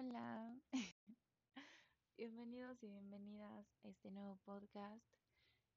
[0.00, 0.54] Hola,
[2.16, 5.04] bienvenidos y bienvenidas a este nuevo podcast.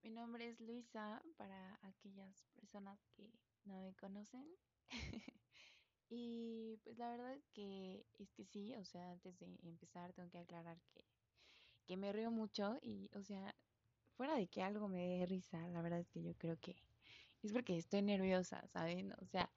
[0.04, 3.32] Mi nombre es Luisa para aquellas personas que
[3.66, 4.46] no me conocen.
[6.08, 10.30] y pues la verdad es que es que sí, o sea, antes de empezar tengo
[10.30, 11.04] que aclarar que,
[11.88, 13.56] que me río mucho y, o sea,
[14.18, 16.76] fuera de que algo me dé risa, la verdad es que yo creo que
[17.42, 19.14] es porque estoy nerviosa, ¿saben?
[19.14, 19.52] O sea,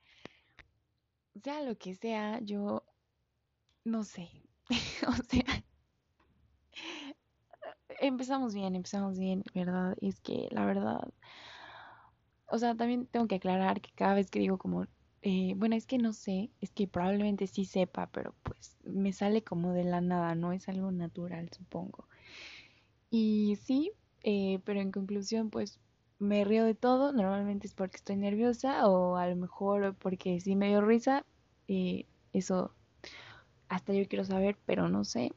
[1.42, 2.82] sea lo que sea, yo
[3.84, 4.30] no sé.
[5.08, 5.64] o sea,
[8.00, 9.96] empezamos bien, empezamos bien, ¿verdad?
[10.00, 11.12] Es que la verdad,
[12.46, 14.86] o sea, también tengo que aclarar que cada vez que digo como,
[15.22, 19.42] eh, bueno, es que no sé, es que probablemente sí sepa, pero pues me sale
[19.44, 22.08] como de la nada, no es algo natural, supongo.
[23.10, 25.80] Y sí, eh, pero en conclusión, pues
[26.18, 30.56] me río de todo, normalmente es porque estoy nerviosa o a lo mejor porque sí
[30.56, 31.24] me dio risa,
[31.66, 32.74] y eso
[33.74, 35.32] hasta yo quiero saber, pero no sé.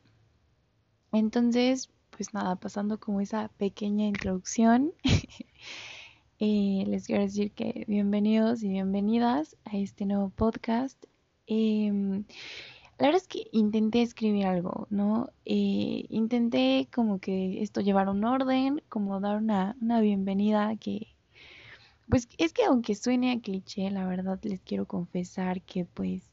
[1.11, 4.93] Entonces, pues nada, pasando como esa pequeña introducción,
[6.39, 11.03] eh, les quiero decir que bienvenidos y bienvenidas a este nuevo podcast.
[11.47, 12.25] Em,
[12.99, 15.29] la verdad es que intenté escribir algo, ¿no?
[15.45, 21.07] Eh, intenté como que esto llevar un orden, como dar una, una bienvenida que,
[22.07, 26.26] pues es que aunque suene a cliché, la verdad les quiero confesar que pues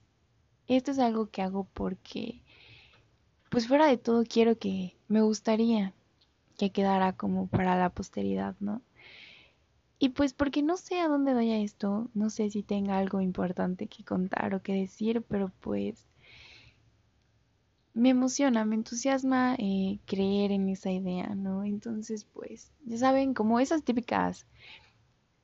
[0.69, 2.43] esto es algo que hago porque,
[3.51, 5.95] pues fuera de todo, quiero que, me gustaría
[6.57, 8.83] que quedara como para la posteridad, ¿no?
[9.99, 13.87] Y pues porque no sé a dónde vaya esto, no sé si tenga algo importante
[13.87, 16.07] que contar o que decir, pero pues
[17.95, 21.65] me emociona, me entusiasma eh, creer en esa idea, ¿no?
[21.65, 24.47] Entonces, pues, ya saben, como esas típicas,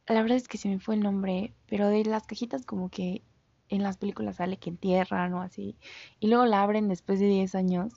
[0.06, 3.22] la verdad es que se me fue el nombre, pero de las cajitas como que
[3.70, 5.76] en las películas sale que entierran o así,
[6.20, 7.94] y luego la abren después de 10 años,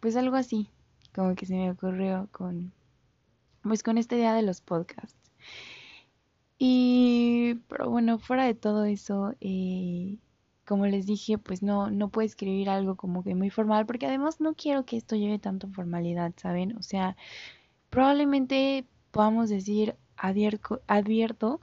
[0.00, 0.70] pues algo así,
[1.14, 2.72] como que se me ocurrió con,
[3.62, 5.16] pues con esta idea de los podcasts.
[6.58, 10.18] Y, pero bueno, fuera de todo eso, eh,
[10.66, 14.40] como les dije, pues no, no puedo escribir algo como que muy formal, porque además
[14.40, 16.76] no quiero que esto lleve tanto formalidad, ¿saben?
[16.76, 17.16] O sea,
[17.90, 21.60] probablemente podamos decir advierto, advierto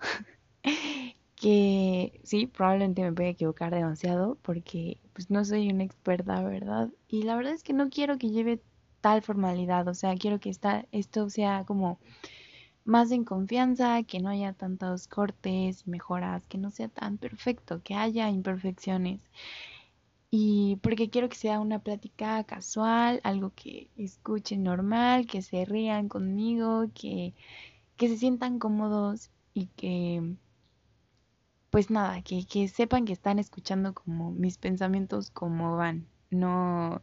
[1.35, 6.89] que sí, probablemente me voy a equivocar demasiado porque pues no soy una experta, ¿verdad?
[7.07, 8.61] Y la verdad es que no quiero que lleve
[9.01, 11.99] tal formalidad, o sea, quiero que esta, esto sea como
[12.85, 17.95] más en confianza, que no haya tantos cortes, mejoras, que no sea tan perfecto, que
[17.95, 19.21] haya imperfecciones.
[20.29, 26.09] Y porque quiero que sea una plática casual, algo que escuchen normal, que se rían
[26.09, 27.33] conmigo, que,
[27.97, 30.35] que se sientan cómodos y que
[31.75, 36.07] pues nada, que, que sepan que están escuchando como mis pensamientos como van.
[36.31, 37.01] No,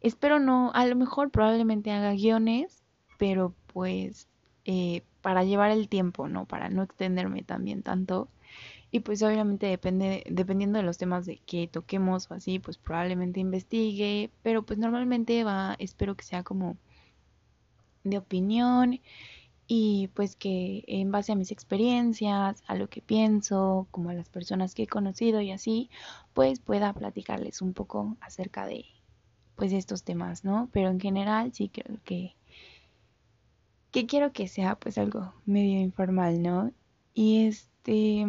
[0.00, 2.82] espero no, a lo mejor probablemente haga guiones,
[3.18, 4.28] pero pues
[4.64, 6.46] eh, para llevar el tiempo, ¿no?
[6.46, 8.30] Para no extenderme también tanto.
[8.90, 13.40] Y pues obviamente depende, dependiendo de los temas de que toquemos o así, pues probablemente
[13.40, 16.78] investigue, pero pues normalmente va, espero que sea como
[18.04, 19.00] de opinión
[19.66, 24.28] y pues que en base a mis experiencias, a lo que pienso, como a las
[24.28, 25.90] personas que he conocido y así,
[26.34, 28.84] pues pueda platicarles un poco acerca de
[29.56, 30.68] pues estos temas, ¿no?
[30.72, 32.36] Pero en general sí creo que
[33.90, 36.72] que quiero que sea pues algo medio informal, ¿no?
[37.14, 38.24] Y este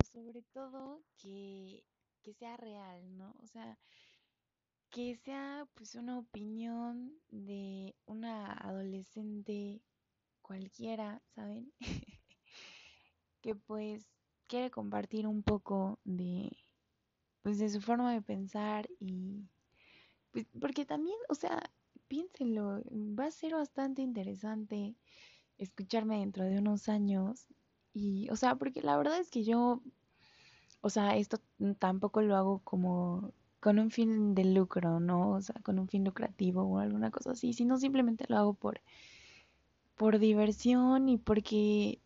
[0.00, 1.84] sobre todo que
[2.22, 3.36] que sea real, ¿no?
[3.40, 3.78] O sea,
[4.90, 9.80] que sea pues una opinión de una adolescente
[10.46, 11.72] cualquiera, ¿saben?
[13.42, 14.06] que pues
[14.46, 16.56] quiere compartir un poco de
[17.42, 19.44] pues de su forma de pensar y
[20.32, 21.70] pues porque también, o sea,
[22.08, 24.94] piénsenlo, va a ser bastante interesante
[25.58, 27.46] escucharme dentro de unos años
[27.94, 29.80] y, o sea, porque la verdad es que yo,
[30.80, 31.38] o sea, esto
[31.78, 35.30] tampoco lo hago como con un fin de lucro, ¿no?
[35.30, 38.80] O sea, con un fin lucrativo o alguna cosa así, sino simplemente lo hago por
[39.96, 42.00] por diversión y porque,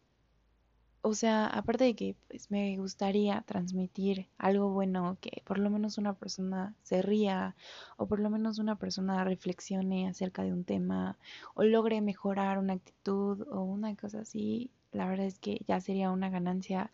[1.03, 5.99] o sea, aparte de que pues me gustaría transmitir algo bueno, que por lo menos
[5.99, 7.57] una persona se ría
[7.97, 11.19] o por lo menos una persona reflexione acerca de un tema
[11.55, 16.11] o logre mejorar una actitud o una cosa así, la verdad es que ya sería
[16.11, 16.93] una ganancia.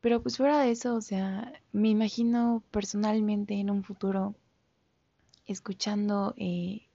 [0.00, 4.34] Pero pues fuera de eso, o sea, me imagino personalmente en un futuro
[5.46, 6.86] escuchando, eh,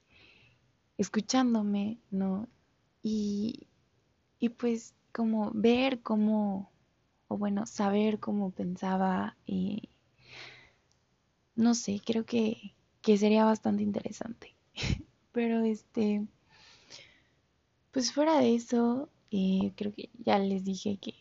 [0.98, 2.48] escuchándome, ¿no?
[3.04, 3.68] Y,
[4.40, 6.72] y pues como ver cómo,
[7.28, 9.90] o bueno, saber cómo pensaba y
[11.56, 14.56] no sé, creo que, que sería bastante interesante.
[15.32, 16.26] Pero este,
[17.92, 21.14] pues fuera de eso, eh, creo que ya les dije que,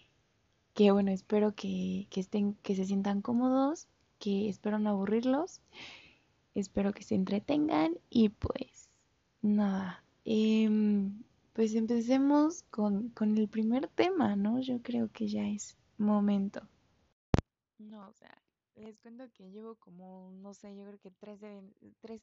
[0.74, 3.88] que bueno, espero que, que estén, que se sientan cómodos,
[4.18, 5.60] que espero no aburrirlos,
[6.54, 8.88] espero que se entretengan y pues
[9.42, 14.60] nada, em, pues empecemos con, con el primer tema, ¿no?
[14.60, 16.68] Yo creo que ya es momento.
[17.78, 18.42] No, o sea,
[18.76, 21.62] les cuento que llevo como, no sé, yo creo que tres, de,
[22.00, 22.22] tres,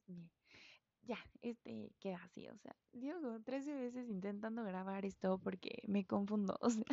[1.04, 2.76] ya, este queda así, o sea,
[3.22, 6.86] como 13 veces intentando grabar esto porque me confundo, o sea,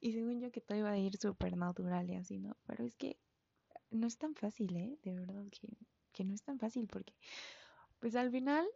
[0.00, 2.56] y según yo que todo iba a ir súper natural y así, ¿no?
[2.66, 3.18] Pero es que
[3.90, 4.98] no es tan fácil, ¿eh?
[5.02, 5.68] De verdad que,
[6.12, 7.14] que no es tan fácil porque,
[8.00, 8.66] pues al final,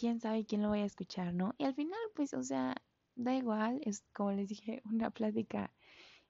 [0.00, 1.54] quién sabe quién lo vaya a escuchar, ¿no?
[1.58, 2.74] Y al final, pues, o sea,
[3.16, 5.72] da igual, es como les dije, una plática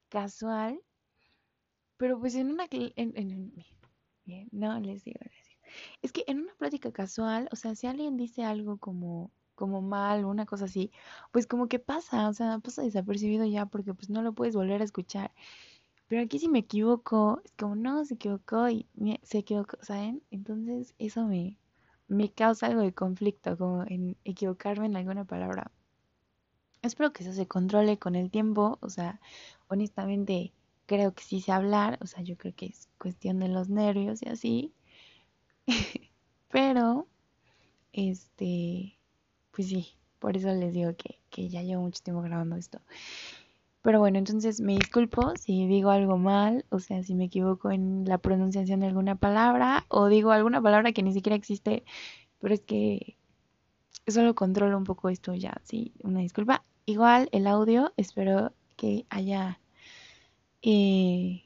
[0.09, 0.81] casual,
[1.97, 2.67] pero pues en una...
[2.71, 3.53] En, en,
[4.53, 5.61] no, les digo, les digo.
[6.03, 9.31] Es que en una plática casual, o sea, si alguien dice algo como
[9.61, 10.91] como mal o una cosa así,
[11.33, 14.81] pues como que pasa, o sea, pasa desapercibido ya porque pues no lo puedes volver
[14.81, 15.33] a escuchar.
[16.09, 18.87] Pero aquí si me equivoco, es como no, se equivocó y
[19.23, 20.23] se equivocó, ¿saben?
[20.31, 21.59] Entonces eso me,
[22.11, 25.71] me causa algo de conflicto, como en equivocarme en alguna palabra.
[26.83, 29.21] Espero que eso se controle con el tiempo, o sea,
[29.69, 30.53] honestamente
[30.87, 34.23] creo que sí sé hablar, o sea, yo creo que es cuestión de los nervios
[34.23, 34.75] y así.
[36.51, 37.07] Pero,
[37.93, 38.99] este,
[39.53, 42.81] pues sí, por eso les digo que, que ya llevo mucho tiempo grabando esto.
[43.83, 48.05] Pero bueno, entonces me disculpo si digo algo mal, o sea, si me equivoco en
[48.05, 51.85] la pronunciación de alguna palabra o digo alguna palabra que ni siquiera existe,
[52.41, 53.17] pero es que
[54.07, 56.65] solo controlo un poco esto ya, sí, una disculpa.
[56.87, 59.61] Igual el audio, espero que haya
[60.63, 61.45] eh,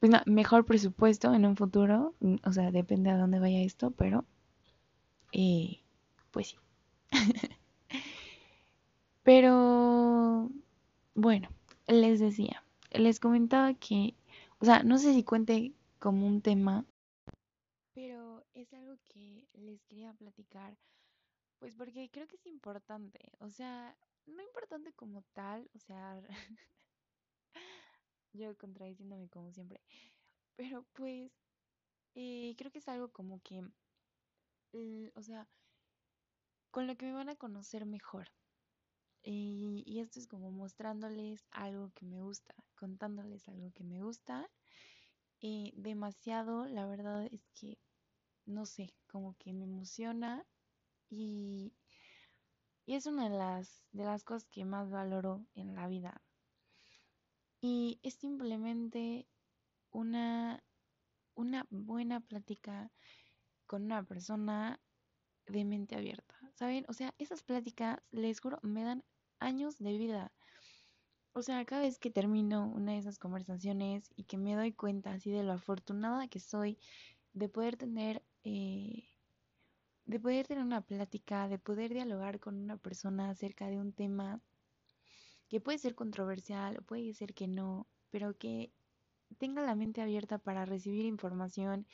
[0.00, 4.24] pues mejor presupuesto en un futuro, mm, o sea, depende a dónde vaya esto, pero
[5.32, 5.80] eh,
[6.30, 6.56] pues sí.
[9.22, 10.50] pero
[11.14, 11.48] bueno,
[11.86, 14.14] les decía, les comentaba que,
[14.58, 16.84] o sea, no sé si cuente como un tema,
[17.94, 20.76] pero es algo que les quería platicar,
[21.58, 23.96] pues porque creo que es importante, o sea,
[24.26, 26.20] no importante como tal, o sea,
[28.32, 29.80] yo contradiciéndome como siempre,
[30.56, 31.32] pero pues
[32.14, 33.62] eh, creo que es algo como que,
[35.14, 35.48] o sea,
[36.70, 38.28] con lo que me van a conocer mejor.
[39.24, 44.50] Y, esto es como mostrándoles algo que me gusta, contándoles algo que me gusta.
[45.40, 47.78] Eh, demasiado, la verdad es que,
[48.44, 50.44] no sé, como que me emociona
[51.08, 51.72] y,
[52.86, 56.20] y es una de las, de las cosas que más valoro en la vida.
[57.60, 59.26] Y es simplemente
[59.90, 60.62] una,
[61.34, 62.92] una buena plática
[63.66, 64.78] con una persona
[65.46, 66.84] de mente abierta, ¿saben?
[66.88, 69.02] O sea, esas pláticas, les juro, me dan
[69.44, 70.32] años de vida.
[71.32, 75.12] O sea, cada vez que termino una de esas conversaciones y que me doy cuenta
[75.12, 76.78] así de lo afortunada que soy
[77.32, 79.08] de poder tener, eh,
[80.06, 84.40] de poder tener una plática, de poder dialogar con una persona acerca de un tema
[85.48, 88.72] que puede ser controversial, puede ser que no, pero que
[89.38, 91.86] tenga la mente abierta para recibir información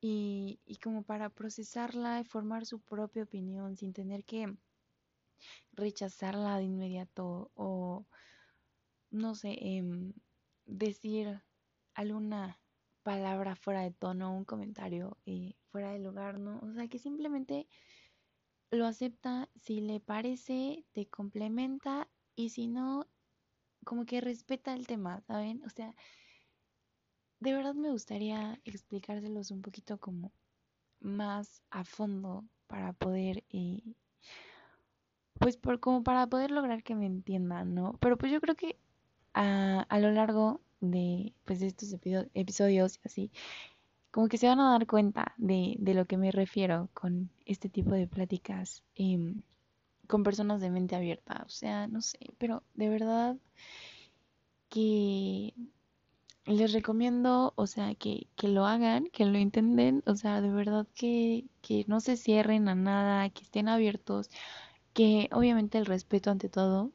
[0.00, 4.52] y, y como para procesarla y formar su propia opinión sin tener que
[5.72, 8.06] rechazarla de inmediato o,
[9.10, 10.12] no sé, em,
[10.66, 11.42] decir
[11.94, 12.60] alguna
[13.02, 16.58] palabra fuera de tono, un comentario eh, fuera de lugar, ¿no?
[16.60, 17.68] O sea, que simplemente
[18.70, 23.06] lo acepta si le parece, te complementa y si no,
[23.84, 25.62] como que respeta el tema, ¿saben?
[25.64, 25.94] O sea,
[27.40, 30.32] de verdad me gustaría explicárselos un poquito como
[31.00, 33.82] más a fondo para poder, eh,
[35.38, 37.96] pues por, como para poder lograr que me entiendan, ¿no?
[38.00, 38.76] Pero pues yo creo que
[39.34, 41.94] a, a lo largo de, pues, de estos
[42.34, 43.30] episodios así,
[44.10, 47.68] como que se van a dar cuenta de, de lo que me refiero con este
[47.68, 49.42] tipo de pláticas em,
[50.06, 51.42] con personas de mente abierta.
[51.46, 53.36] O sea, no sé, pero de verdad
[54.68, 55.54] que
[56.46, 60.86] les recomiendo, o sea, que, que lo hagan, que lo intenten, o sea, de verdad
[60.94, 64.30] que, que no se cierren a nada, que estén abiertos,
[64.94, 66.92] que obviamente el respeto ante todo,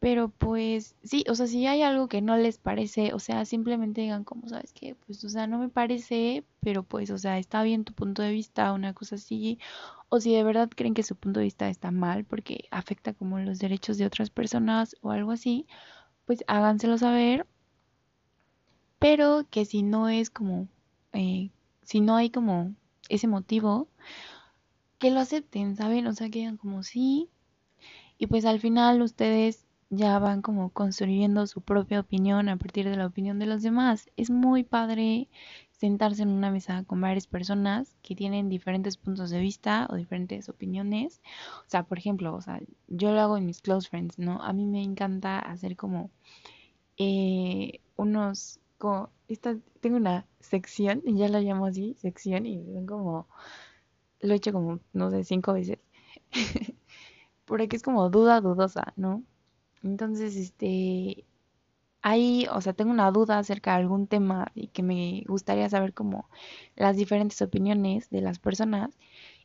[0.00, 4.00] pero pues sí, o sea, si hay algo que no les parece, o sea, simplemente
[4.02, 4.94] digan como, ¿sabes qué?
[5.06, 8.30] Pues, o sea, no me parece, pero pues, o sea, está bien tu punto de
[8.32, 9.58] vista, una cosa así,
[10.08, 13.38] o si de verdad creen que su punto de vista está mal porque afecta como
[13.40, 15.66] los derechos de otras personas o algo así,
[16.26, 17.46] pues háganselo saber
[18.98, 20.68] pero que si no es como
[21.12, 21.50] eh,
[21.82, 22.74] si no hay como
[23.08, 23.88] ese motivo,
[24.98, 26.06] que lo acepten, ¿saben?
[26.06, 27.30] O sea, que digan como sí.
[28.18, 32.96] Y pues al final ustedes ya van como construyendo su propia opinión a partir de
[32.96, 34.10] la opinión de los demás.
[34.16, 35.28] Es muy padre
[35.70, 40.48] sentarse en una mesa con varias personas que tienen diferentes puntos de vista o diferentes
[40.48, 41.22] opiniones.
[41.60, 44.42] O sea, por ejemplo, o sea, yo lo hago en mis close friends, ¿no?
[44.42, 46.10] A mí me encanta hacer como
[46.96, 48.60] eh, unos...
[48.78, 53.28] Como, esta, tengo una sección, y ya la llamo así, sección, y son como...
[54.20, 55.78] Lo he hecho como, no sé, cinco veces.
[57.46, 59.22] Porque es como duda dudosa, ¿no?
[59.82, 61.24] Entonces, este,
[62.02, 65.94] ahí, o sea, tengo una duda acerca de algún tema y que me gustaría saber
[65.94, 66.28] como
[66.76, 68.98] las diferentes opiniones de las personas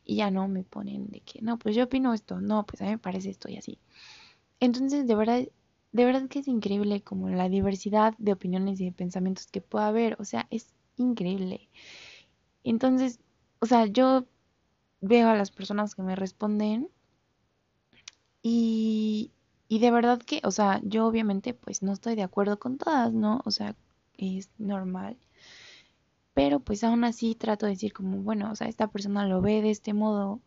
[0.04, 2.86] y ya no me ponen de que, no, pues yo opino esto, no, pues a
[2.86, 3.78] mí me parece esto y así.
[4.60, 5.44] Entonces, de verdad,
[5.92, 9.88] de verdad que es increíble como la diversidad de opiniones y de pensamientos que pueda
[9.88, 11.68] haber, o sea, es increíble.
[12.64, 13.20] Entonces,
[13.60, 14.26] o sea, yo
[15.04, 16.88] veo a las personas que me responden
[18.42, 19.30] y,
[19.68, 23.12] y de verdad que, o sea, yo obviamente pues no estoy de acuerdo con todas,
[23.12, 23.40] ¿no?
[23.44, 23.74] O sea,
[24.16, 25.16] es normal.
[26.34, 29.62] Pero pues aún así trato de decir como, bueno, o sea, esta persona lo ve
[29.62, 30.40] de este modo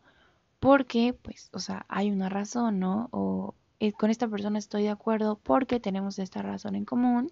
[0.59, 3.09] porque pues, o sea, hay una razón, ¿no?
[3.11, 7.31] O eh, con esta persona estoy de acuerdo porque tenemos esta razón en común.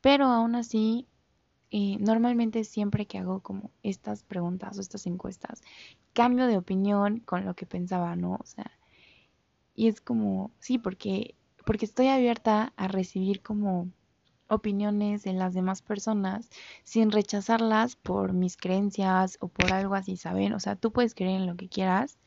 [0.00, 1.06] Pero aún así,
[1.70, 5.62] eh, normalmente siempre que hago como estas preguntas o estas encuestas,
[6.12, 8.34] cambio de opinión con lo que pensaba, ¿no?
[8.34, 8.70] O sea,
[9.74, 13.90] y es como, sí, porque, porque estoy abierta a recibir como
[14.48, 16.48] opiniones de las demás personas
[16.84, 20.52] sin rechazarlas por mis creencias o por algo así, ¿saben?
[20.52, 22.18] O sea, tú puedes creer en lo que quieras,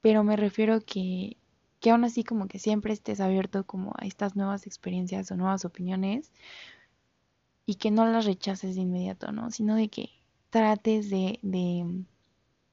[0.00, 1.36] pero me refiero que,
[1.80, 5.64] que aún así como que siempre estés abierto como a estas nuevas experiencias o nuevas
[5.64, 6.32] opiniones
[7.68, 9.50] y que no las rechaces de inmediato, ¿no?
[9.50, 10.08] Sino de que
[10.50, 11.84] trates de, de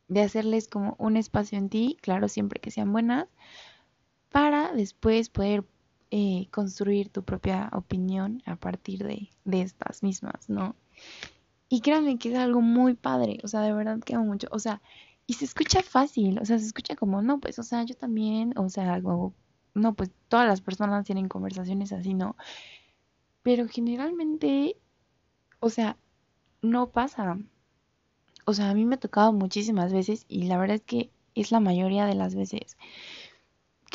[0.08, 3.28] de hacerles como un espacio en ti, claro, siempre que sean buenas,
[4.32, 5.66] para después poder
[6.12, 10.76] eh, construir tu propia opinión a partir de, de, estas mismas, ¿no?
[11.70, 14.82] Y créanme que es algo muy padre, o sea, de verdad que mucho, o sea,
[15.28, 18.58] y se escucha fácil, o sea, se escucha como, no, pues, o sea, yo también,
[18.58, 19.34] o sea, algo,
[19.74, 22.36] no, pues todas las personas tienen conversaciones así, ¿no?
[23.42, 24.78] Pero generalmente,
[25.60, 25.98] o sea,
[26.62, 27.38] no pasa,
[28.46, 31.52] o sea, a mí me ha tocado muchísimas veces y la verdad es que es
[31.52, 32.78] la mayoría de las veces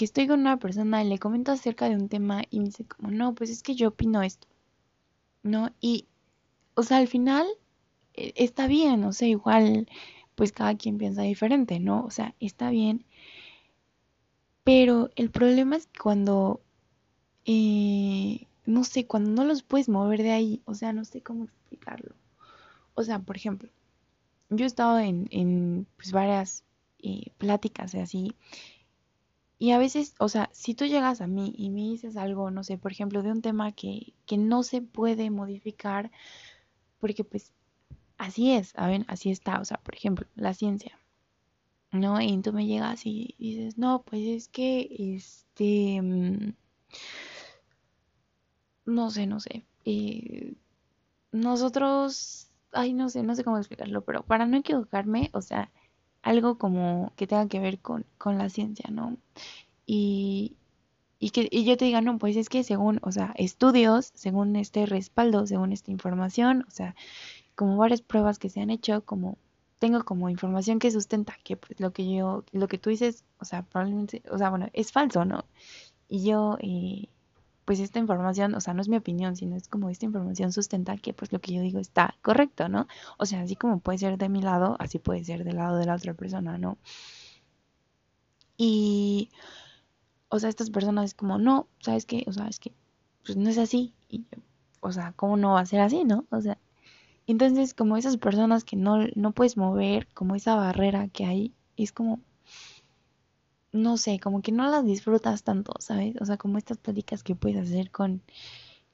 [0.00, 2.84] que estoy con una persona y le comento acerca de un tema y me dice
[2.86, 4.48] como, no, pues es que yo opino esto,
[5.42, 5.70] ¿no?
[5.80, 6.06] Y,
[6.74, 7.46] o sea, al final
[8.14, 9.88] eh, está bien, o sea, igual,
[10.36, 12.04] pues cada quien piensa diferente, ¿no?
[12.04, 13.04] O sea, está bien.
[14.64, 16.62] Pero el problema es que cuando,
[17.44, 21.44] eh, no sé, cuando no los puedes mover de ahí, o sea, no sé cómo
[21.44, 22.14] explicarlo.
[22.94, 23.70] O sea, por ejemplo,
[24.50, 26.64] yo he estado en, en pues, varias
[26.98, 28.34] eh, pláticas y así.
[29.58, 32.64] Y a veces, o sea, si tú llegas a mí y me dices algo, no
[32.64, 36.10] sé, por ejemplo, de un tema que, que no se puede modificar,
[36.98, 37.52] porque pues
[38.18, 39.04] así es, ¿saben?
[39.08, 40.98] Así está, o sea, por ejemplo, la ciencia,
[41.92, 42.20] ¿no?
[42.20, 46.54] Y tú me llegas y dices, no, pues es que, este, mm,
[48.90, 49.64] no sé, no sé,
[51.32, 55.70] nosotros ay, no sé, no sé cómo explicarlo, pero para no equivocarme, o sea,
[56.22, 59.16] algo como que tenga que ver con, con la ciencia, ¿no?
[59.86, 60.56] Y,
[61.18, 64.56] y que y yo te diga, no, pues es que según, o sea, estudios, según
[64.56, 66.94] este respaldo, según esta información, o sea,
[67.54, 69.38] como varias pruebas que se han hecho, como
[69.78, 73.44] tengo como información que sustenta que pues lo que yo, lo que tú dices, o
[73.44, 75.44] sea, probablemente, o sea, bueno, es falso, ¿no?
[76.08, 77.08] Y yo, eh,
[77.70, 80.96] pues esta información, o sea, no es mi opinión, sino es como esta información sustenta
[80.96, 82.88] que pues lo que yo digo está correcto, ¿no?
[83.16, 85.86] O sea, así como puede ser de mi lado, así puede ser del lado de
[85.86, 86.78] la otra persona, ¿no?
[88.56, 89.30] Y,
[90.30, 92.24] o sea, estas personas es como, no, ¿sabes qué?
[92.26, 92.72] O sea, es que
[93.24, 93.94] pues no es así.
[94.80, 96.24] O sea, ¿cómo no va a ser así, no?
[96.30, 96.58] O sea,
[97.28, 101.92] entonces como esas personas que no, no puedes mover, como esa barrera que hay, es
[101.92, 102.18] como,
[103.72, 106.16] no sé, como que no las disfrutas tanto, ¿sabes?
[106.20, 108.22] O sea, como estas pláticas que puedes hacer con,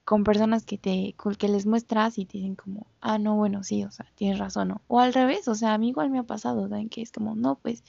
[0.05, 3.85] con personas que te, que les muestras y te dicen como, ah, no, bueno, sí,
[3.85, 4.83] o sea, tienes razón, ¿no?
[4.89, 6.89] O al revés, o sea, a mí igual me ha pasado, ¿saben?
[6.89, 7.83] Que es como, no, pues,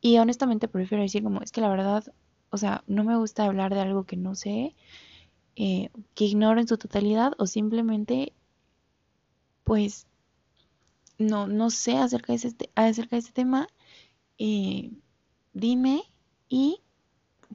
[0.00, 2.04] y honestamente prefiero decir como, es que la verdad,
[2.50, 4.74] o sea, no me gusta hablar de algo que no sé,
[5.56, 8.32] eh, que ignoro en su totalidad, o simplemente,
[9.64, 10.06] pues,
[11.18, 13.68] no, no sé acerca de ese, acerca de ese tema,
[14.38, 14.92] eh,
[15.52, 16.02] dime
[16.48, 16.80] y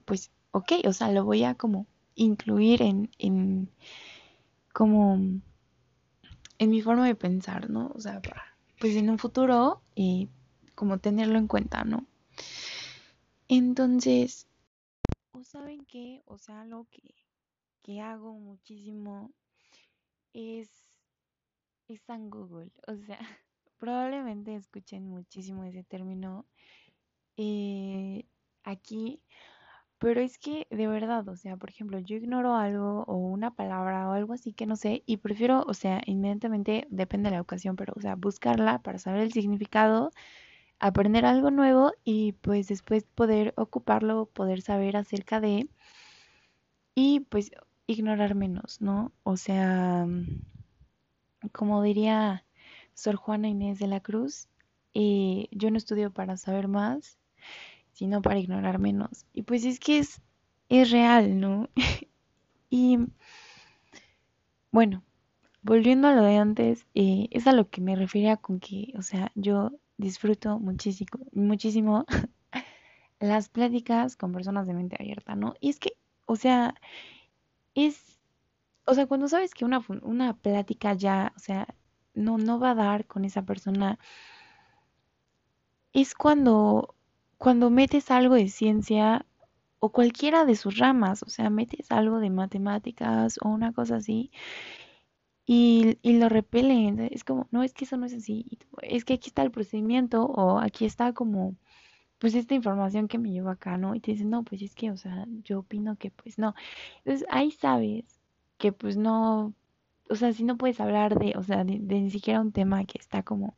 [0.05, 3.69] pues ok, o sea, lo voy a como incluir en, en
[4.71, 7.91] como en mi forma de pensar, ¿no?
[7.95, 8.21] O sea,
[8.79, 10.29] pues en un futuro y
[10.75, 12.05] como tenerlo en cuenta, ¿no?
[13.47, 14.47] Entonces,
[15.31, 16.21] ¿o saben qué?
[16.25, 17.15] O sea, lo que,
[17.81, 19.31] que hago muchísimo
[20.33, 20.69] es,
[21.87, 22.71] es San Google.
[22.87, 23.19] O sea,
[23.79, 26.45] probablemente escuchen muchísimo ese término
[27.37, 28.25] eh,
[28.63, 29.21] aquí,
[29.99, 34.09] pero es que de verdad, o sea, por ejemplo, yo ignoro algo o una palabra
[34.09, 37.75] o algo así que no sé y prefiero, o sea, inmediatamente, depende de la ocasión,
[37.77, 40.11] pero, o sea, buscarla para saber el significado,
[40.79, 45.69] aprender algo nuevo y pues después poder ocuparlo, poder saber acerca de
[46.95, 47.51] y pues
[47.87, 49.11] ignorar menos, ¿no?
[49.23, 50.07] O sea,
[51.51, 52.45] como diría
[52.93, 54.47] Sor Juana Inés de la Cruz,
[54.93, 57.17] eh, yo no estudio para saber más,
[57.93, 59.25] sino para ignorar menos.
[59.33, 60.21] Y pues es que es,
[60.69, 61.69] es real, ¿no?
[62.69, 62.97] y
[64.71, 65.03] bueno,
[65.61, 69.01] volviendo a lo de antes, eh, es a lo que me refería con que, o
[69.01, 72.05] sea, yo disfruto muchísimo, muchísimo
[73.19, 75.53] las pláticas con personas de mente abierta, ¿no?
[75.59, 75.93] Y es que,
[76.25, 76.75] o sea,
[77.75, 78.19] es,
[78.85, 81.67] o sea, cuando sabes que una, una plática ya, o sea,
[82.13, 83.99] no, no va a dar con esa persona,
[85.93, 86.95] es cuando,
[87.43, 89.25] cuando metes algo de ciencia
[89.79, 94.31] o cualquiera de sus ramas, o sea, metes algo de matemáticas o una cosa así
[95.45, 98.45] y, y lo repelen, es como, no, es que eso no es así,
[98.81, 101.57] es que aquí está el procedimiento o aquí está como,
[102.17, 103.93] pues esta información que me llevo acá, ¿no?
[103.93, 106.55] Y te dicen, no, pues es que, o sea, yo opino que pues no.
[106.99, 108.05] Entonces ahí sabes
[108.57, 109.53] que pues no,
[110.09, 112.85] o sea, si no puedes hablar de, o sea, de, de ni siquiera un tema
[112.85, 113.57] que está como,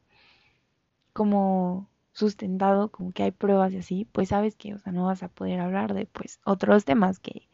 [1.13, 5.21] como sustentado, como que hay pruebas y así, pues sabes que, o sea, no vas
[5.23, 7.49] a poder hablar de, pues, otros temas que,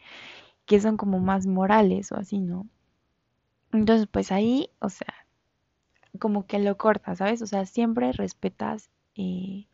[0.65, 2.68] que son como más morales o así, ¿no?
[3.74, 5.13] Entonces, pues ahí, o sea,
[6.20, 7.41] como que lo cortas, ¿sabes?
[7.41, 9.68] O sea, siempre respetas, eh,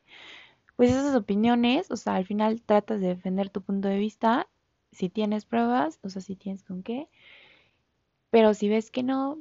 [0.75, 4.47] pues esas opiniones, o sea, al final tratas de defender tu punto de vista,
[4.91, 7.09] si tienes pruebas, o sea, si tienes con qué,
[8.29, 9.39] pero si ves que no,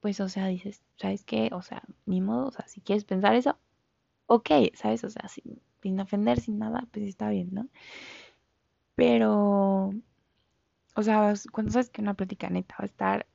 [0.00, 1.50] pues, o sea, dices, ¿sabes qué?
[1.52, 3.58] O sea, ni modo, o sea, si quieres pensar eso,
[4.26, 5.04] ok, ¿sabes?
[5.04, 7.68] O sea, sin, ofender, sin nada, pues está bien, ¿no?
[8.94, 9.92] Pero,
[10.94, 13.26] o sea, cuando sabes que una plática neta va a estar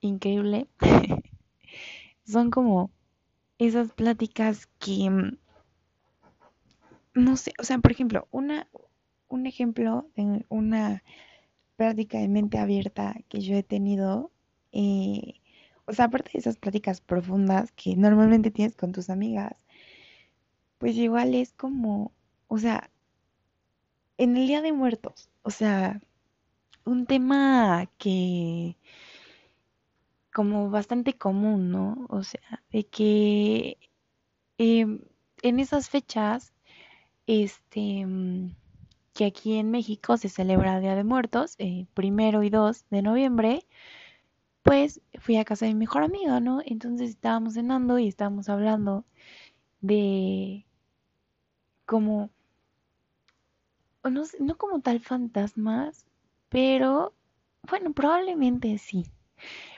[0.00, 0.68] increíble,
[2.24, 2.90] son como
[3.58, 5.38] esas pláticas que, mm,
[7.14, 8.68] no sé, o sea, por ejemplo, una,
[9.28, 11.02] un ejemplo de una
[11.76, 14.30] plática de mente abierta que yo he tenido,
[14.72, 15.40] eh,
[15.86, 19.63] o sea, aparte de esas pláticas profundas que normalmente tienes con tus amigas,
[20.78, 22.12] pues igual es como,
[22.48, 22.90] o sea,
[24.18, 26.00] en el Día de Muertos, o sea,
[26.84, 28.76] un tema que
[30.32, 32.06] como bastante común, ¿no?
[32.10, 33.78] O sea, de que
[34.58, 35.00] em,
[35.42, 36.52] en esas fechas,
[37.26, 38.56] este, mm,
[39.14, 43.66] que aquí en México se celebra Día de Muertos, eh, primero y 2 de noviembre,
[44.62, 46.60] pues fui a casa de mi mejor amiga, ¿no?
[46.64, 49.04] Entonces estábamos cenando y estábamos hablando
[49.84, 50.64] de
[51.84, 52.30] como,
[54.02, 56.06] no, no como tal fantasmas,
[56.48, 57.12] pero
[57.68, 59.04] bueno, probablemente sí.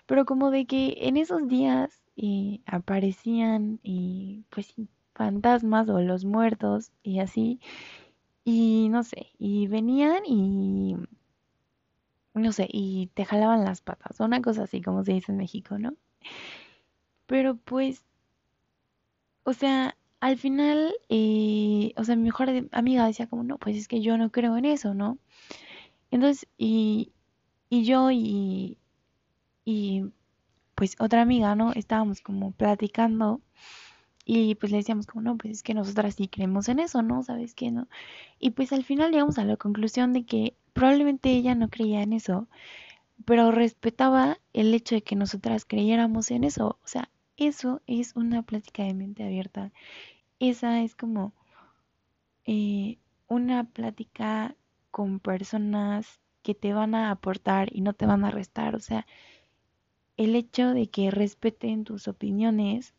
[0.07, 4.75] Pero como de que en esos días eh, aparecían y pues
[5.14, 7.61] fantasmas o los muertos y así.
[8.45, 10.97] Y no sé, y venían y
[12.35, 15.79] no sé, y te jalaban las patas, una cosa así como se dice en México,
[15.79, 15.95] ¿no?
[17.27, 18.05] Pero pues,
[19.47, 23.87] o sea, al final, eh, o sea, mi mejor amiga decía como, no, pues es
[23.89, 25.19] que yo no creo en eso, ¿no?
[26.11, 27.13] Entonces, y,
[27.71, 28.79] y yo y,
[29.65, 30.05] y
[30.75, 31.73] pues otra amiga, ¿no?
[31.75, 33.41] Estábamos como platicando
[34.25, 37.23] y pues le decíamos como, no, pues es que nosotras sí creemos en eso, ¿no?
[37.23, 37.89] ¿Sabes qué, no?
[38.41, 42.13] Y pues al final llegamos a la conclusión de que probablemente ella no creía en
[42.15, 42.49] eso,
[43.25, 46.79] pero respetaba el hecho de que nosotras creyéramos en eso.
[46.85, 49.72] O sea, eso es una plática de mente abierta.
[50.38, 51.33] Esa es como
[52.44, 54.55] eh, una plática
[54.90, 58.75] con personas que te van a aportar y no te van a restar.
[58.77, 59.07] O sea,
[60.16, 62.94] el hecho de que respeten tus opiniones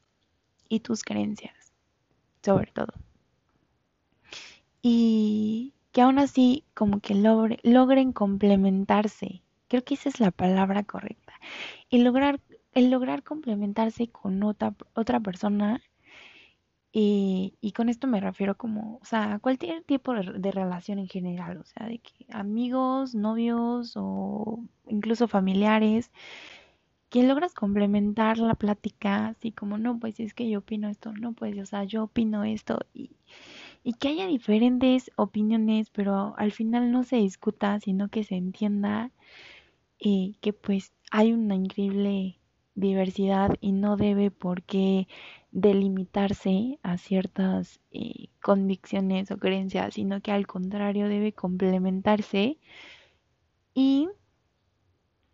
[0.70, 1.74] y tus creencias,
[2.44, 2.94] sobre todo.
[4.82, 9.42] Y que aún así como que logre, logren complementarse.
[9.68, 11.34] Creo que esa es la palabra correcta.
[11.90, 12.40] El lograr,
[12.78, 15.82] el lograr complementarse con otra, otra persona
[16.92, 21.58] y, con esto me refiero como, o sea, cualquier tipo de, de, relación en general,
[21.58, 26.12] o sea, de que amigos, novios o incluso familiares,
[27.10, 31.34] que logras complementar la plática, así como, no, pues es que yo opino esto, no,
[31.34, 33.12] pues, o sea, yo opino esto, y,
[33.84, 39.12] y que haya diferentes opiniones, pero al final no se discuta, sino que se entienda
[40.00, 42.40] eh, que pues hay una increíble
[42.78, 45.08] diversidad y no debe por qué
[45.52, 52.60] delimitarse a ciertas eh, convicciones o creencias, sino que al contrario debe complementarse
[53.74, 54.10] y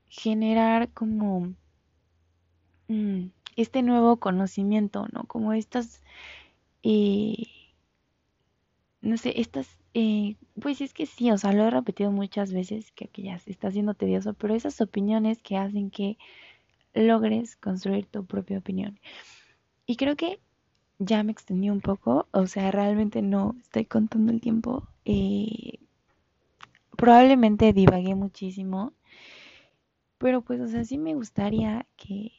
[0.07, 1.53] generar como
[2.87, 3.25] mm,
[3.57, 5.25] este nuevo conocimiento, ¿no?
[5.25, 6.01] Como estas,
[6.83, 7.45] eh,
[9.01, 12.91] no sé, estas, eh, pues es que sí, o sea, lo he repetido muchas veces,
[12.91, 16.17] que, que ya se está haciendo tedioso, pero esas opiniones que hacen que
[16.93, 18.99] logres construir tu propia opinión.
[19.85, 20.39] Y creo que
[20.99, 24.87] ya me extendí un poco, o sea, realmente no estoy contando el tiempo.
[25.05, 25.79] Eh,
[26.97, 28.93] probablemente divagué muchísimo,
[30.17, 32.31] pero pues, o sea, sí me gustaría que,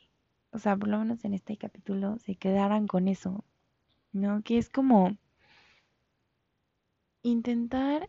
[0.52, 3.44] o sea, por lo menos en este capítulo se quedaran con eso,
[4.12, 4.42] ¿no?
[4.42, 5.16] Que es como
[7.22, 8.08] intentar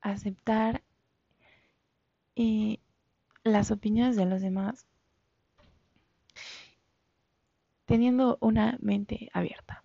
[0.00, 0.82] aceptar
[2.36, 2.78] eh,
[3.44, 4.86] las opiniones de los demás
[7.92, 9.82] teniendo una mente abierta.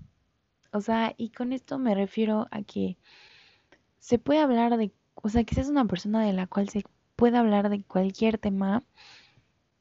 [0.72, 2.98] O sea, y con esto me refiero a que
[4.00, 6.86] se puede hablar de, o sea, que seas una persona de la cual se
[7.18, 8.82] puede hablar de cualquier tema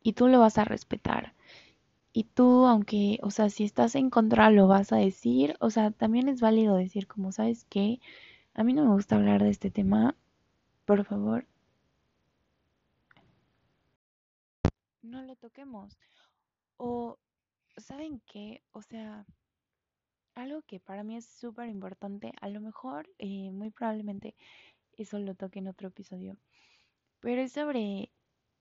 [0.03, 1.35] y tú lo vas a respetar.
[2.12, 5.55] Y tú, aunque, o sea, si estás en contra, lo vas a decir.
[5.61, 8.01] O sea, también es válido decir, como sabes que
[8.55, 10.17] a mí no me gusta hablar de este tema,
[10.85, 11.47] por favor,
[15.03, 15.97] no lo toquemos.
[16.77, 17.19] O
[17.77, 18.62] ¿saben qué?
[18.73, 19.25] O sea,
[20.35, 24.35] algo que para mí es súper importante, a lo mejor, eh, muy probablemente,
[24.97, 26.37] eso lo toque en otro episodio,
[27.21, 28.11] pero es sobre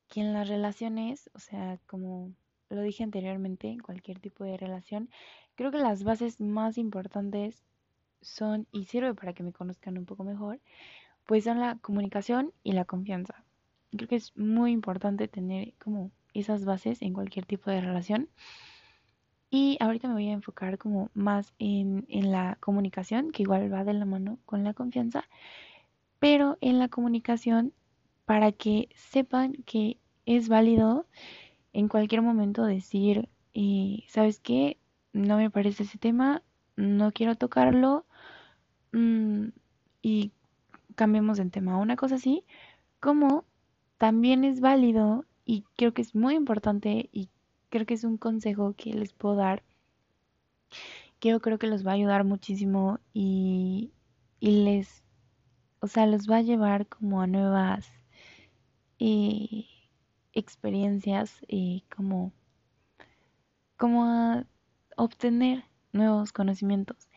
[0.08, 2.34] que en las relaciones, o sea, como
[2.70, 5.10] lo dije anteriormente, en cualquier tipo de relación,
[5.56, 7.64] creo que las bases más importantes
[8.22, 10.60] son, y sirve para que me conozcan un poco mejor,
[11.26, 13.44] pues son la comunicación y la confianza.
[13.92, 18.30] Creo que es muy importante tener como esas bases en cualquier tipo de relación.
[19.50, 23.84] Y ahorita me voy a enfocar como más en, en la comunicación, que igual va
[23.84, 25.26] de la mano con la confianza,
[26.20, 27.74] pero en la comunicación
[28.26, 31.06] para que sepan que es válido
[31.74, 34.78] en cualquier momento decir, eh, ¿sabes qué?
[35.14, 36.42] No me parece ese tema,
[36.76, 38.06] no quiero tocarlo
[38.92, 39.48] mm,
[40.02, 40.32] y
[40.96, 41.78] cambiemos de tema.
[41.78, 42.44] Una cosa así,
[43.00, 43.46] como
[43.98, 47.30] también es válido y creo que es muy importante y
[47.76, 49.62] creo que es un consejo que les puedo dar,
[51.20, 53.92] que yo creo que los va a ayudar muchísimo y,
[54.40, 55.04] y les,
[55.82, 57.92] o sea, los va a llevar como a nuevas
[58.98, 59.66] eh,
[60.32, 62.32] experiencias y como,
[63.76, 64.46] como a
[64.96, 67.10] obtener nuevos conocimientos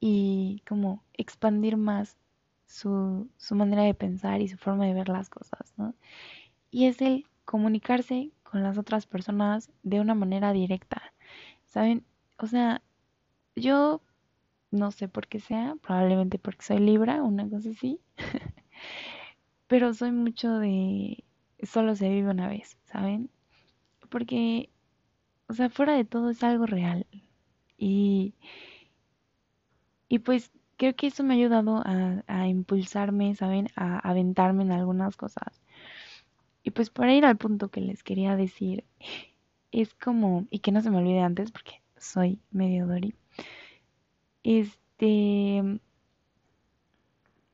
[0.00, 2.18] y como expandir más
[2.66, 5.94] su, su manera de pensar y su forma de ver las cosas, ¿no?
[6.70, 11.12] Y es el comunicarse con las otras personas de una manera directa.
[11.66, 12.06] ¿Saben?
[12.38, 12.80] O sea,
[13.56, 14.00] yo
[14.70, 18.00] no sé por qué sea, probablemente porque soy Libra, una cosa así.
[19.68, 21.22] Pero soy mucho de
[21.62, 23.30] solo se vive una vez, ¿saben?
[24.10, 24.70] Porque,
[25.48, 27.06] o sea, fuera de todo es algo real.
[27.78, 28.34] Y,
[30.08, 33.68] y pues creo que eso me ha ayudado a, a impulsarme, ¿saben?
[33.76, 35.62] A aventarme en algunas cosas.
[36.66, 38.84] Y pues para ir al punto que les quería decir,
[39.70, 43.14] es como, y que no se me olvide antes porque soy medio Dori,
[44.42, 45.80] este,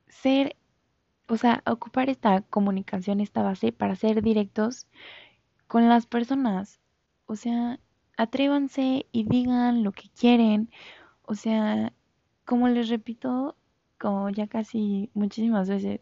[0.09, 0.57] ser,
[1.29, 4.89] o sea, ocupar esta comunicación, esta base para ser directos
[5.67, 6.81] con las personas.
[7.27, 7.81] O sea,
[8.17, 10.71] atrévanse y digan lo que quieren.
[11.25, 11.93] O sea,
[12.47, 13.57] como les repito,
[13.99, 16.01] como ya casi muchísimas veces,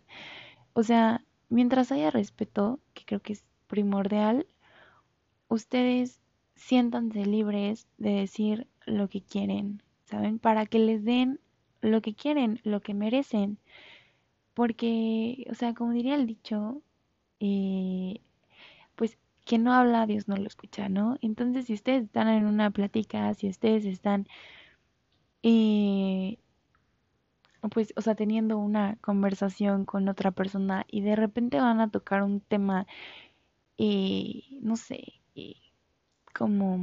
[0.74, 4.46] o sea, mientras haya respeto, que creo que es primordial,
[5.48, 6.20] ustedes
[6.54, 10.38] siéntanse libres de decir lo que quieren, ¿saben?
[10.38, 11.40] Para que les den
[11.82, 13.58] lo que quieren, lo que merecen.
[14.54, 16.82] Porque, o sea, como diría el dicho,
[17.40, 18.20] eh,
[18.96, 21.16] pues que no habla, Dios no lo escucha, ¿no?
[21.22, 24.26] Entonces, si ustedes están en una plática, si ustedes están
[25.42, 26.38] eh,
[27.68, 32.22] pues, o sea, teniendo una conversación con otra persona y de repente van a tocar
[32.22, 32.86] un tema,
[33.78, 35.56] eh, no sé, eh,
[36.34, 36.78] como,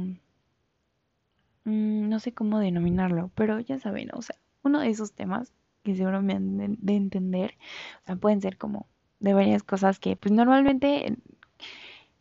[1.64, 5.94] mm, no sé cómo denominarlo, pero ya saben, o sea, uno de esos temas que
[5.96, 7.54] seguro me han de, de entender,
[8.02, 8.86] o sea, pueden ser como
[9.20, 11.16] de varias cosas que, pues, normalmente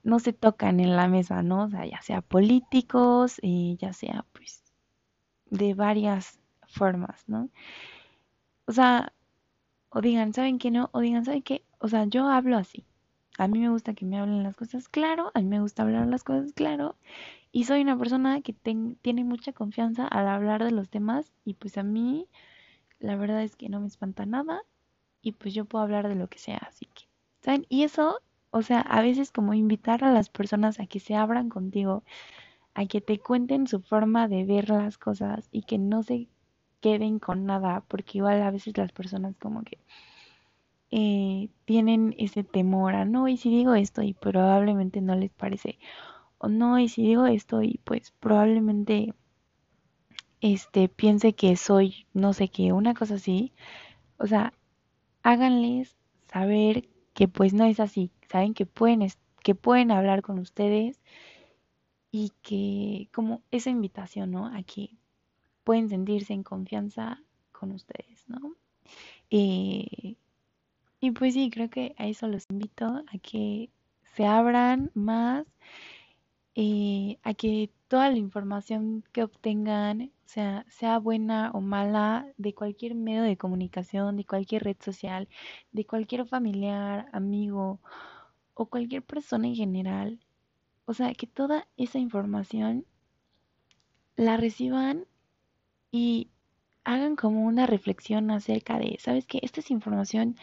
[0.04, 1.66] no se tocan en la mesa, ¿no?
[1.66, 4.64] O sea, ya sea políticos, y ya sea pues
[5.50, 7.50] de varias formas, ¿no?
[8.68, 9.14] O sea,
[9.90, 10.90] o digan, ¿saben qué no?
[10.94, 11.64] O digan, ¿saben qué?
[11.80, 12.86] O sea, yo hablo así.
[13.38, 16.08] A mí me gusta que me hablen las cosas claro, a mí me gusta hablar
[16.08, 16.96] las cosas claro.
[17.52, 21.78] Y soy una persona que tiene mucha confianza al hablar de los temas y pues
[21.78, 22.28] a mí
[23.00, 24.62] la verdad es que no me espanta nada
[25.22, 27.06] y pues yo puedo hablar de lo que sea, así que,
[27.42, 27.66] ¿saben?
[27.70, 31.50] Y eso, o sea, a veces como invitar a las personas a que se abran
[31.50, 32.04] contigo,
[32.74, 36.28] a que te cuenten su forma de ver las cosas y que no se
[36.88, 39.78] queden con nada, porque igual a veces las personas como que
[40.90, 45.80] eh, tienen ese temor a no, y si digo esto y probablemente no les parece,
[46.38, 49.14] o no, y si digo esto y pues probablemente
[50.40, 53.52] este piense que soy no sé qué, una cosa así,
[54.18, 54.54] o sea,
[55.24, 55.98] háganles
[56.32, 59.06] saber que pues no es así, saben que pueden
[59.44, 61.02] que pueden hablar con ustedes
[62.12, 64.48] y que como esa invitación, ¿no?
[64.48, 64.92] A que
[65.68, 68.56] pueden sentirse en confianza con ustedes, ¿no?
[69.30, 70.16] Eh,
[71.02, 73.70] y pues sí, creo que a eso los invito, a que
[74.16, 75.46] se abran más,
[76.56, 82.96] eh, a que toda la información que obtengan, sea, sea buena o mala, de cualquier
[82.96, 85.28] medio de comunicación, de cualquier red social,
[85.74, 87.82] de cualquier familiar, amigo
[88.54, 90.20] o cualquier persona en general,
[90.86, 92.86] o sea, que toda esa información
[94.16, 95.06] la reciban
[95.98, 96.30] y
[96.84, 99.40] hagan como una reflexión acerca de, ¿sabes qué?
[99.42, 100.36] Esta es información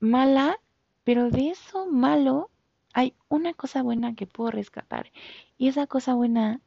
[0.00, 0.58] mala,
[1.04, 2.50] pero de eso malo
[2.94, 5.12] hay una cosa buena que puedo rescatar.
[5.58, 6.62] Y esa cosa buena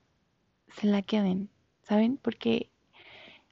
[0.68, 1.50] se la queden,
[1.82, 2.18] ¿saben?
[2.18, 2.70] Porque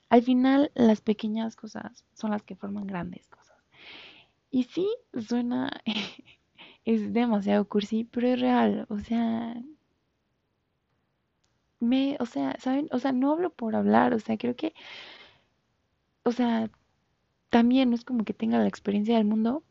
[0.09, 3.57] al final las pequeñas cosas son las que forman grandes cosas.
[4.51, 4.87] Y sí,
[5.27, 5.71] suena,
[6.85, 8.85] es demasiado cursi, pero es real.
[8.89, 9.55] O sea,
[11.81, 12.87] me, o sea, ¿saben?
[12.91, 14.73] O sea, no hablo por hablar, o sea, creo que,
[16.23, 16.69] o sea,
[17.49, 19.63] también no es como que tenga la experiencia del mundo,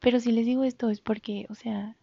[0.00, 1.96] pero si les digo esto es porque, o sea,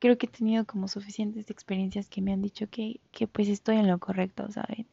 [0.00, 3.78] creo que he tenido como suficientes experiencias que me han dicho que, que pues estoy
[3.78, 4.86] en lo correcto, ¿saben?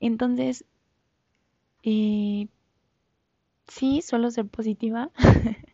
[0.00, 0.64] Entonces,
[1.82, 2.48] eh,
[3.68, 5.10] sí, suelo ser positiva,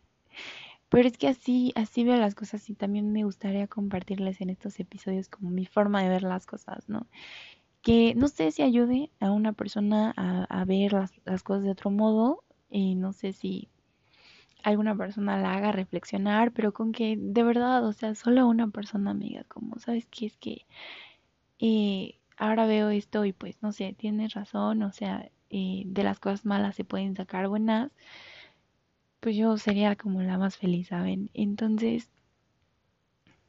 [0.89, 4.79] pero es que así, así veo las cosas y también me gustaría compartirles en estos
[4.79, 7.07] episodios como mi forma de ver las cosas, ¿no?
[7.81, 11.91] Que no sé si ayude a una persona a, ver las, las cosas de otro
[11.91, 13.69] modo, y no sé si
[14.63, 19.11] alguna persona la haga reflexionar, pero con que de verdad, o sea, solo una persona
[19.11, 20.25] amiga, como, ¿sabes qué?
[20.27, 20.65] Es que
[21.59, 26.19] eh, ahora veo esto y pues, no sé, tienes razón, o sea, eh, de las
[26.19, 27.91] cosas malas se pueden sacar buenas,
[29.19, 31.29] pues yo sería como la más feliz, ¿saben?
[31.33, 32.09] Entonces,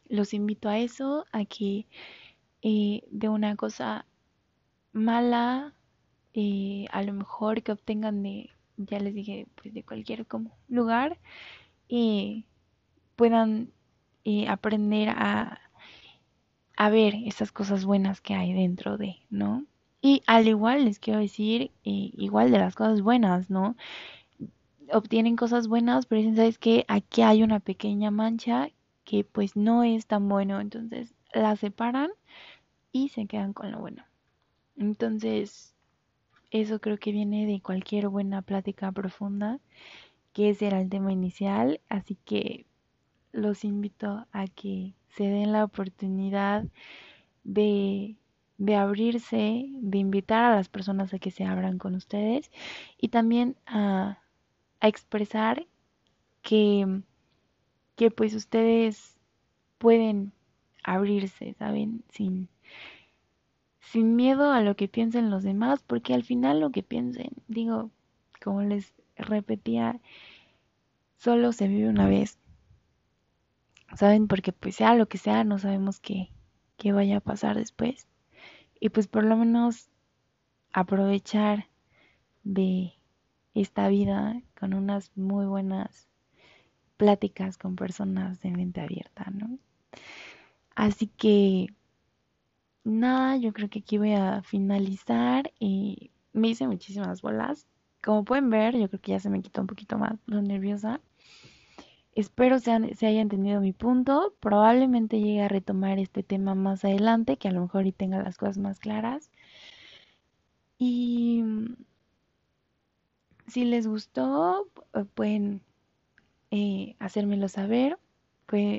[0.09, 1.87] los invito a eso, a que
[2.63, 4.07] eh, de una cosa
[4.93, 5.75] mala,
[6.91, 8.51] a lo mejor que obtengan de
[8.87, 11.19] ya les dije, pues de cualquier como lugar,
[11.89, 12.47] y
[13.17, 13.73] puedan
[14.25, 15.61] eh, aprender a,
[16.77, 19.67] a ver esas cosas buenas que hay dentro de, ¿no?
[20.03, 23.77] Y al igual les quiero decir, eh, igual de las cosas buenas, ¿no?
[24.93, 26.85] Obtienen cosas buenas, pero dicen, ¿sabes qué?
[26.89, 28.71] Aquí hay una pequeña mancha
[29.05, 32.11] que pues no es tan bueno, entonces la separan
[32.93, 34.05] y se quedan con lo bueno.
[34.77, 35.75] Entonces,
[36.51, 39.61] eso creo que viene de cualquier buena plática profunda,
[40.33, 42.67] que ese era el tema inicial, así que
[43.33, 46.65] los invito a que se den la oportunidad
[47.45, 48.17] de,
[48.59, 52.51] de abrirse, de invitar a las personas a que se abran con ustedes
[52.99, 54.19] y también a,
[54.81, 55.67] a expresar
[56.43, 57.03] que,
[57.97, 59.17] que pues ustedes
[59.79, 60.33] pueden
[60.83, 62.03] abrirse, ¿saben?
[62.11, 62.49] Sin,
[63.81, 67.91] sin miedo a lo que piensen los demás, porque al final lo que piensen, digo,
[68.43, 70.01] como les repetía,
[71.17, 72.39] solo se vive una vez.
[73.95, 74.29] ¿Saben?
[74.29, 76.31] Porque pues sea lo que sea, no sabemos qué,
[76.77, 78.07] qué vaya a pasar después.
[78.79, 79.91] Y pues por lo menos
[80.73, 81.67] aprovechar
[82.45, 82.95] de
[83.55, 86.09] esta vida con unas muy buenas
[86.97, 89.59] pláticas con personas de mente abierta, ¿no?
[90.75, 91.69] Así que
[92.85, 97.67] nada, yo creo que aquí voy a finalizar y me hice muchísimas bolas.
[98.03, 101.01] Como pueden ver, yo creo que ya se me quitó un poquito más lo nerviosa.
[102.15, 104.35] Espero se, se haya entendido mi punto.
[104.41, 108.37] Probablemente llegue a retomar este tema más adelante, que a lo mejor y tenga las
[108.37, 109.31] cosas más claras.
[110.79, 111.45] Y
[113.51, 114.69] si les gustó,
[115.15, 115.63] pueden
[116.51, 117.99] eh, hacérmelo saber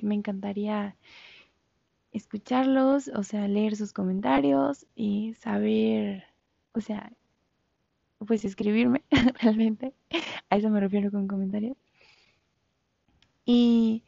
[0.03, 0.95] me encantaría
[2.11, 6.25] escucharlos, o sea, leer sus comentarios y saber,
[6.73, 7.13] o sea,
[8.19, 9.03] pues escribirme
[9.41, 9.93] realmente.
[10.49, 11.77] A eso me refiero con comentarios.
[13.45, 14.03] Y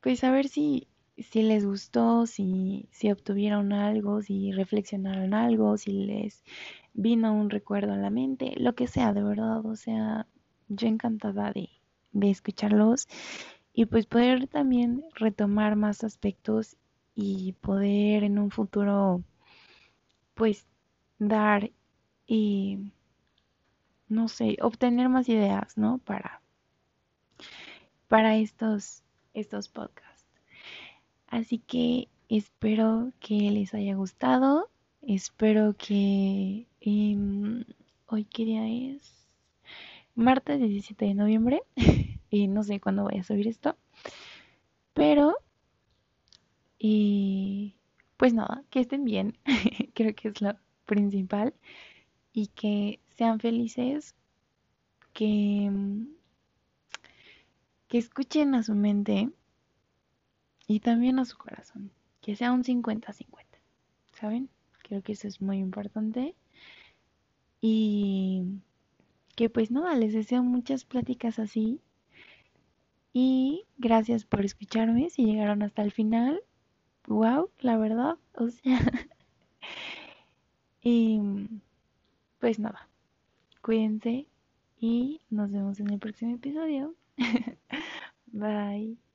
[0.00, 6.44] pues saber si, si les gustó, si, si obtuvieron algo, si reflexionaron algo, si les
[6.94, 9.64] vino un recuerdo a la mente, lo que sea, de verdad.
[9.64, 10.26] O sea,
[10.68, 11.70] yo encantada de,
[12.12, 13.08] de escucharlos
[13.72, 16.76] y pues poder también retomar más aspectos
[17.14, 19.22] y poder en un futuro
[20.34, 20.66] pues
[21.18, 21.70] dar
[22.26, 22.92] y
[24.08, 25.98] no sé, obtener más ideas, ¿no?
[25.98, 26.40] Para
[28.08, 29.02] para estos
[29.34, 30.05] estos podcasts.
[31.28, 34.70] Así que espero que les haya gustado.
[35.02, 36.66] Espero que
[38.06, 39.14] hoy qué día es
[40.14, 41.62] martes 17 de noviembre.
[42.30, 43.76] y no sé cuándo voy a subir esto.
[44.94, 45.36] Pero
[46.78, 47.74] y
[48.16, 49.38] pues nada, que estén bien.
[49.94, 51.54] Creo que es lo principal
[52.32, 54.14] y que sean felices,
[55.12, 55.70] que,
[57.88, 59.30] que escuchen a su mente
[60.66, 63.26] y también a su corazón, que sea un 50-50,
[64.12, 64.48] ¿saben?
[64.82, 66.34] Creo que eso es muy importante
[67.60, 68.42] y
[69.34, 71.80] que pues nada, les deseo muchas pláticas así
[73.12, 76.42] y gracias por escucharme si llegaron hasta el final.
[77.06, 78.80] Wow, la verdad, o sea,
[80.82, 81.20] y
[82.40, 82.88] pues nada,
[83.62, 84.26] cuídense
[84.80, 86.94] y nos vemos en el próximo episodio.
[88.26, 89.05] Bye.